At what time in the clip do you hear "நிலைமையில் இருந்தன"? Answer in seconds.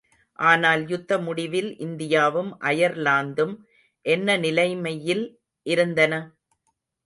4.37-6.13